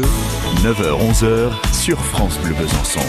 Bleu, 0.00 0.72
9h-11h 0.72 1.74
sur 1.74 1.98
France 1.98 2.38
Bleu 2.38 2.54
Besançon. 2.54 3.00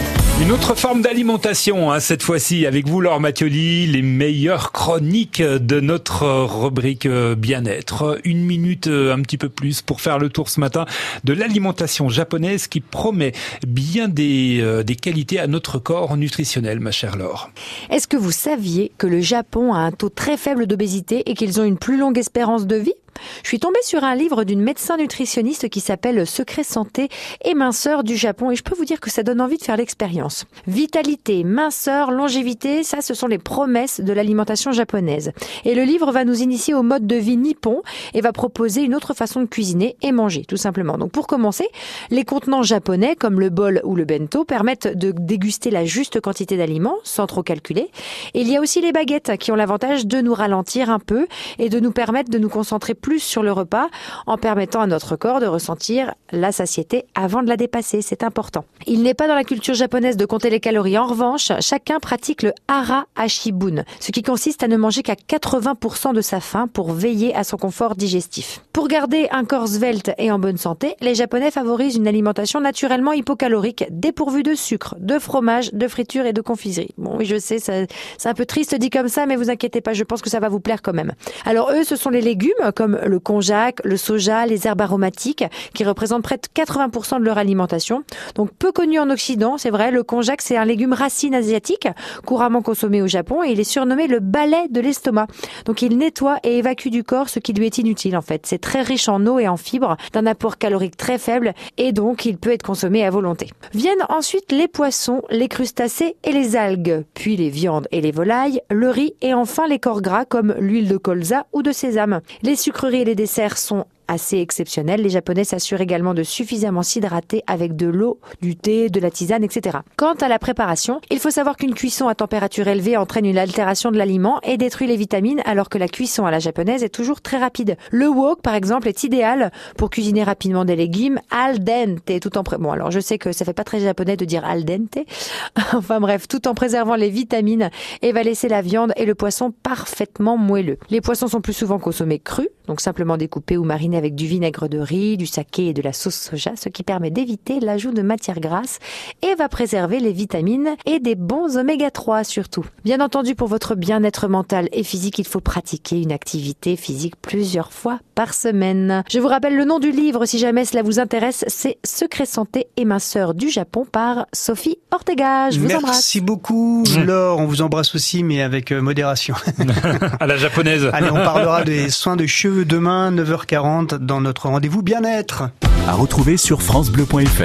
Une 0.42 0.52
autre 0.52 0.76
forme 0.76 1.02
d'alimentation, 1.02 1.92
hein, 1.92 2.00
cette 2.00 2.24
fois-ci, 2.24 2.66
avec 2.66 2.88
vous, 2.88 3.02
Laure 3.02 3.20
Mathioli, 3.20 3.88
les 3.88 4.02
meilleures 4.02 4.72
chroniques 4.72 5.42
de 5.42 5.80
notre 5.80 6.28
rubrique 6.28 7.06
euh, 7.06 7.36
bien-être. 7.36 8.20
Une 8.24 8.44
minute, 8.44 8.88
euh, 8.88 9.14
un 9.14 9.22
petit 9.22 9.38
peu 9.38 9.50
plus, 9.50 9.82
pour 9.82 10.02
faire 10.02 10.20
le 10.20 10.30
tour 10.30 10.50
ce 10.50 10.60
matin 10.60 10.86
de 11.24 11.34
l'alimentation 11.34 12.10
japonaise 12.10 12.68
qui 12.68 12.80
promet 12.80 13.34
bien 13.68 14.08
des, 14.08 14.60
euh, 14.62 14.84
des 14.84 14.96
qualités 14.96 15.40
à 15.40 15.48
notre 15.48 15.80
corps 15.80 16.18
nutritionnel, 16.18 16.80
ma 16.80 16.92
chère 16.92 17.18
Laure. 17.18 17.50
Est-ce 17.90 18.08
que 18.08 18.18
vous 18.18 18.32
saviez 18.32 18.92
que 18.98 19.08
le 19.08 19.22
Japon 19.22 19.74
a 19.74 19.80
un 19.80 19.92
taux 19.92 20.10
très 20.10 20.38
faible 20.38 20.68
d'obésité 20.68 21.30
et 21.30 21.36
qu'ils 21.36 21.60
ont 21.60 21.66
une 21.66 21.78
plus 21.78 21.98
longue 21.98 22.18
espérance 22.18 22.66
de 22.66 22.76
vie? 22.76 22.94
Je 23.44 23.48
suis 23.48 23.60
tombée 23.60 23.82
sur 23.84 24.04
un 24.04 24.16
livre 24.16 24.44
d'une 24.44 24.62
médecin 24.62 24.98
nutritionniste 24.98 25.70
qui 25.70 25.80
s'appelle 25.80 26.26
Secret 26.28 26.64
santé 26.64 27.10
et 27.44 27.54
minceur 27.54 28.04
du 28.04 28.16
Japon 28.16 28.52
et 28.52 28.56
je 28.56 28.64
peux 28.64 28.76
vous 28.76 28.86
dire 28.86 29.00
que 29.00 29.10
ça 29.10 29.24
donne 29.24 29.42
envie 29.42 29.58
de 29.58 29.64
faire 29.64 29.78
l'expérience. 29.78 30.46
Vitalité, 30.68 31.44
minceur, 31.44 32.12
longévité, 32.12 32.84
ça 32.84 33.02
ce 33.02 33.14
sont 33.14 33.28
les 33.28 33.38
promesses 33.38 34.02
de 34.02 34.14
l'alimentation 34.14 34.72
japonaise. 34.72 35.32
Et 35.66 35.76
le 35.76 35.84
livre 35.84 36.12
va 36.12 36.26
nous 36.26 36.42
initier 36.42 36.74
au 36.74 36.84
mode 36.84 37.08
de 37.08 37.16
vie 37.16 37.38
nippon 37.38 37.82
et 38.14 38.22
va 38.22 38.32
proposer 38.32 38.84
une 38.84 38.96
autre 38.96 39.14
façon 39.14 39.42
de 39.42 39.46
cuisiner 39.46 39.96
et 40.02 40.12
manger 40.12 40.46
tout 40.46 40.58
simplement. 40.58 40.98
Donc 40.98 41.12
pour 41.12 41.28
commencer, 41.28 41.68
les 42.10 42.24
contenants 42.24 42.64
japonais 42.64 43.16
comme 43.16 43.40
le 43.40 43.50
bol 43.50 43.82
ou 43.84 43.96
le 43.96 44.06
bento 44.06 44.46
permettent 44.46 44.98
de 44.98 45.12
déguster 45.12 45.72
la 45.72 45.86
juste 45.86 46.20
quantité 46.22 46.58
d'aliments 46.58 46.98
sans 47.04 47.28
trop 47.28 47.44
calculer. 47.44 47.90
Et 48.34 48.42
il 48.42 48.50
y 48.50 48.58
a 48.58 48.62
aussi 48.62 48.82
les 48.82 48.92
baguettes 48.92 49.38
qui 49.38 49.52
ont 49.52 49.56
l'avantage 49.56 50.06
de 50.06 50.22
nous 50.22 50.34
ralentir 50.34 50.90
un 50.90 51.00
peu 51.00 51.28
et 51.60 51.70
de 51.70 51.80
nous 51.80 51.92
permettre 51.92 52.30
de 52.30 52.38
nous 52.38 52.50
concentrer 52.50 52.94
plus 53.02 53.20
sur 53.20 53.44
le 53.44 53.52
repas 53.52 53.90
en 54.28 54.38
permettant 54.38 54.82
à 54.82 54.88
notre 54.88 55.16
corps 55.16 55.40
de 55.40 55.48
ressentir 55.48 56.14
la 56.32 56.52
satiété 56.52 57.06
avant 57.16 57.44
de 57.44 57.50
la 57.50 57.58
dépasser. 57.58 58.02
C'est 58.02 58.24
important. 58.24 58.66
Il 58.88 59.04
n'est 59.04 59.14
pas 59.14 59.28
dans 59.28 59.36
la 59.36 59.44
culture 59.44 59.74
japonaise 59.74 60.18
de 60.18 60.26
compter 60.26 60.50
les 60.50 60.60
calories. 60.60 60.98
En 60.98 61.08
revanche, 61.08 61.52
chacun 61.60 62.00
pratique 62.00 62.44
le 62.44 62.54
hara 62.68 63.06
hashibun, 63.16 63.84
ce 64.00 64.12
qui 64.12 64.24
consiste 64.24 64.64
à 64.64 64.68
ne 64.68 64.78
manger 64.78 65.04
qu'à 65.04 65.16
80% 65.16 66.14
de 66.14 66.22
sa 66.22 66.40
faim 66.40 66.68
pour 66.72 66.92
veiller 66.92 67.36
à 67.36 67.44
son 67.44 67.58
confort 67.58 67.96
digestif. 67.96 68.62
Pour 68.74 68.88
garder 68.88 69.28
un 69.32 69.46
corps 69.46 69.68
svelte 69.68 70.12
et 70.18 70.32
en 70.32 70.40
bonne 70.40 70.58
santé, 70.58 70.96
les 71.02 71.16
Japonais 71.16 71.52
favorisent 71.52 71.96
une 71.96 72.08
alimentation 72.08 72.62
naturellement 72.62 73.14
hypocalorique, 73.14 73.86
dépourvue 73.90 74.44
de 74.44 74.56
sucre, 74.56 74.96
de 75.00 75.20
fromage, 75.20 75.74
de 75.74 75.88
friture 75.88 76.26
et 76.26 76.34
de 76.34 76.42
confiserie. 76.42 76.94
Bon, 76.98 77.18
oui, 77.18 77.26
je 77.26 77.38
sais, 77.38 77.60
c'est 77.60 77.88
un 78.26 78.34
peu 78.34 78.46
triste 78.46 78.76
dit 78.76 78.90
comme 78.90 79.08
ça, 79.08 79.26
mais 79.26 79.36
vous 79.36 79.50
inquiétez 79.50 79.82
pas, 79.82 79.94
je 79.94 80.04
pense 80.04 80.22
que 80.22 80.30
ça 80.30 80.40
va 80.40 80.50
vous 80.50 80.60
plaire 80.60 80.82
quand 80.82 80.94
même. 80.94 81.14
Alors 81.46 81.72
eux, 81.72 81.84
ce 81.84 81.96
sont 81.96 82.10
les 82.10 82.22
légumes 82.22 82.52
comme 82.76 82.91
le 83.06 83.20
konjac, 83.20 83.80
le 83.84 83.98
soja, 83.98 84.46
les 84.46 84.68
herbes 84.68 84.82
aromatiques, 84.82 85.44
qui 85.74 85.84
représentent 85.84 86.24
près 86.24 86.38
de 86.38 86.48
80% 86.48 87.20
de 87.20 87.26
leur 87.26 87.38
alimentation. 87.38 88.04
Donc 88.36 88.52
peu 88.58 88.72
connu 88.72 89.00
en 89.00 89.10
Occident, 89.10 89.58
c'est 89.58 89.70
vrai, 89.70 89.92
le 89.92 90.04
konjac 90.04 90.42
c'est 90.42 90.58
un 90.58 90.66
légume 90.66 90.94
racine 90.94 91.36
asiatique, 91.36 91.88
couramment 92.26 92.62
consommé 92.62 93.02
au 93.02 93.08
Japon, 93.08 93.44
et 93.44 93.52
il 93.52 93.60
est 93.60 93.64
surnommé 93.64 94.08
le 94.08 94.20
balai 94.20 94.68
de 94.70 94.82
l'estomac. 94.82 95.28
Donc 95.66 95.82
il 95.82 95.98
nettoie 95.98 96.38
et 96.44 96.58
évacue 96.58 96.90
du 96.90 97.04
corps 97.04 97.30
ce 97.30 97.40
qui 97.40 97.54
lui 97.54 97.66
est 97.66 97.78
inutile 97.78 98.18
en 98.18 98.22
fait. 98.22 98.46
C'est 98.46 98.62
très 98.62 98.82
riche 98.82 99.10
en 99.10 99.26
eau 99.26 99.40
et 99.40 99.48
en 99.48 99.58
fibres, 99.58 99.98
d'un 100.14 100.26
apport 100.26 100.58
calorique 100.58 100.98
très 100.98 101.18
faible, 101.18 101.54
et 101.78 101.92
donc 101.92 102.26
il 102.26 102.38
peut 102.38 102.52
être 102.52 102.64
consommé 102.64 103.06
à 103.06 103.10
volonté. 103.10 103.50
Viennent 103.74 104.06
ensuite 104.10 104.52
les 104.52 104.68
poissons, 104.68 105.22
les 105.30 105.48
crustacés 105.48 106.16
et 106.24 106.32
les 106.32 106.56
algues, 106.56 107.06
puis 107.14 107.38
les 107.38 107.50
viandes 107.50 107.88
et 107.92 108.02
les 108.02 108.12
volailles, 108.12 108.62
le 108.70 108.90
riz 108.90 109.14
et 109.22 109.34
enfin 109.34 109.68
les 109.68 109.80
corps 109.80 110.02
gras 110.02 110.26
comme 110.26 110.56
l'huile 110.60 110.88
de 110.88 110.98
colza 110.98 111.46
ou 111.54 111.62
de 111.62 111.72
sésame. 111.72 112.22
Les 112.42 112.56
sucreries 112.82 113.02
et 113.02 113.06
les 113.06 113.16
desserts 113.16 113.60
sont 113.60 113.86
assez 114.12 114.40
exceptionnel. 114.40 115.02
Les 115.02 115.10
Japonais 115.10 115.44
s'assurent 115.44 115.82
également 115.82 116.14
de 116.14 116.24
suffisamment 116.24 116.84
s'hydrater 116.84 117.44
avec 117.48 117.76
de 117.76 117.88
l'eau, 117.88 118.20
du 118.42 118.56
thé, 118.56 118.90
de 118.90 119.00
la 119.00 119.10
tisane, 119.10 119.44
etc. 119.44 119.80
Quant 119.96 120.16
à 120.16 120.28
la 120.28 120.38
préparation, 120.38 121.00
il 121.10 121.20
faut 121.20 121.30
savoir 121.30 121.56
qu'une 121.56 121.74
cuisson 121.74 122.08
à 122.08 122.16
température 122.16 122.68
élevée 122.68 122.98
entraîne 122.98 123.26
une 123.26 123.38
altération 123.38 123.90
de 123.90 123.98
l'aliment 123.98 124.40
et 124.44 124.58
détruit 124.58 124.88
les 124.88 124.98
vitamines, 124.98 125.42
alors 125.46 125.70
que 125.70 125.78
la 125.78 125.88
cuisson 125.88 126.26
à 126.26 126.32
la 126.32 126.40
japonaise 126.40 126.84
est 126.84 126.90
toujours 126.90 127.22
très 127.22 127.38
rapide. 127.38 127.78
Le 127.92 128.10
wok, 128.10 128.42
par 128.42 128.56
exemple, 128.56 128.90
est 128.90 129.04
idéal 129.04 129.52
pour 129.78 129.90
cuisiner 129.90 130.24
rapidement 130.24 130.66
des 130.66 130.76
légumes 130.76 131.20
al 131.30 131.64
dente, 131.64 132.20
tout 132.22 132.38
en 132.38 132.44
pré... 132.44 132.58
bon 132.58 132.72
alors 132.72 132.92
je 132.92 133.00
sais 133.00 133.18
que 133.18 133.32
ça 133.32 133.46
fait 133.46 133.54
pas 133.54 133.64
très 133.64 133.80
japonais 133.80 134.18
de 134.18 134.26
dire 134.26 134.44
al 134.44 134.66
dente, 134.66 134.98
enfin 135.74 136.02
bref, 136.02 136.28
tout 136.28 136.48
en 136.48 136.54
préservant 136.54 136.96
les 136.96 137.10
vitamines 137.10 137.70
et 138.02 138.12
va 138.12 138.24
laisser 138.24 138.50
la 138.50 138.62
viande 138.62 138.92
et 138.98 139.06
le 139.06 139.16
poisson 139.16 139.54
parfaitement 139.64 140.38
moelleux. 140.38 140.78
Les 140.90 141.00
poissons 141.00 141.28
sont 141.28 141.42
plus 141.42 141.54
souvent 141.54 141.80
consommés 141.80 142.20
crus, 142.20 142.50
donc 142.72 142.80
simplement 142.80 143.18
découpés 143.18 143.58
ou 143.58 143.66
marinés 143.66 143.98
avec 143.98 144.16
du 144.16 144.26
vinaigre 144.28 144.70
de 144.70 144.80
riz, 144.80 145.18
du 145.18 145.26
saké 145.26 145.68
et 145.68 145.74
de 145.74 145.82
la 145.82 145.92
sauce 145.92 146.16
soja, 146.16 146.54
ce 146.56 146.70
qui 146.70 146.84
permet 146.84 147.12
d'éviter 147.12 147.60
l'ajout 147.60 147.92
de 147.92 148.02
matières 148.02 148.40
grasses 148.40 148.80
et 149.22 149.36
va 149.36 149.50
préserver 149.50 150.00
les 150.00 150.14
vitamines 150.14 150.70
et 150.86 151.02
des 151.02 151.16
bons 151.16 151.58
oméga 151.58 151.92
3 151.92 152.24
surtout. 152.24 152.66
Bien 152.86 153.02
entendu, 153.02 153.36
pour 153.36 153.50
votre 153.50 153.76
bien-être 153.76 154.30
mental 154.30 154.70
et 154.72 154.84
physique, 154.84 155.20
il 155.20 155.28
faut 155.28 155.42
pratiquer 155.42 156.02
une 156.02 156.14
activité 156.14 156.78
physique 156.78 157.16
plusieurs 157.22 157.74
fois 157.74 158.00
par 158.16 158.34
semaine. 158.34 159.04
Je 159.12 159.20
vous 159.20 159.28
rappelle 159.28 159.58
le 159.58 159.66
nom 159.66 159.80
du 159.80 159.92
livre 159.92 160.26
si 160.26 160.40
jamais 160.40 160.64
cela 160.64 160.82
vous 160.82 161.02
intéresse, 161.02 161.44
c'est 161.50 161.78
Secret 161.84 162.26
santé 162.26 162.68
et 162.78 162.86
minceur 162.86 163.34
du 163.34 163.50
Japon 163.50 163.86
par 163.92 164.28
Sophie 164.32 164.78
Ortega. 164.92 165.50
Je 165.50 165.60
vous 165.60 165.66
Merci 165.66 165.76
embrasse. 165.76 165.96
Merci 165.98 166.22
beaucoup, 166.22 166.86
Laure. 167.06 167.40
On 167.40 167.48
vous 167.48 167.62
embrasse 167.64 167.96
aussi, 167.96 168.24
mais 168.24 168.42
avec 168.42 168.72
euh, 168.72 168.80
modération. 168.80 169.36
à 170.22 170.26
la 170.26 170.38
japonaise. 170.38 170.90
Allez, 170.94 171.12
on 171.12 171.16
parlera 171.16 171.66
des 171.66 171.90
soins 171.90 172.16
de 172.16 172.26
cheveux 172.26 172.61
demain, 172.66 173.12
9h40 173.12 173.96
dans 173.96 174.22
notre 174.22 174.48
rendez-vous 174.48 174.82
bien-être. 174.82 175.50
À 175.88 175.94
retrouver 175.94 176.38
sur 176.38 176.62
FranceBleu.fr. 176.62 177.42